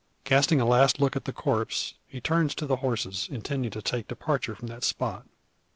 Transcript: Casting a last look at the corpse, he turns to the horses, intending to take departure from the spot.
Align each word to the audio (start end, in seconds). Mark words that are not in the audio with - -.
Casting 0.23 0.59
a 0.59 0.65
last 0.65 0.99
look 0.99 1.15
at 1.15 1.25
the 1.25 1.31
corpse, 1.31 1.93
he 2.07 2.19
turns 2.19 2.55
to 2.55 2.65
the 2.65 2.77
horses, 2.77 3.29
intending 3.31 3.69
to 3.69 3.83
take 3.83 4.07
departure 4.07 4.55
from 4.55 4.65
the 4.69 4.81
spot. 4.81 5.27